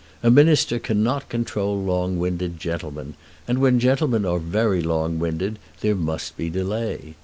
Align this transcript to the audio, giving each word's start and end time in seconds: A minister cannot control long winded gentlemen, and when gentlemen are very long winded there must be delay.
A 0.23 0.31
minister 0.31 0.79
cannot 0.79 1.29
control 1.29 1.79
long 1.79 2.17
winded 2.17 2.59
gentlemen, 2.59 3.13
and 3.47 3.59
when 3.59 3.79
gentlemen 3.79 4.25
are 4.25 4.39
very 4.39 4.81
long 4.81 5.19
winded 5.19 5.59
there 5.81 5.93
must 5.93 6.35
be 6.35 6.49
delay. 6.49 7.13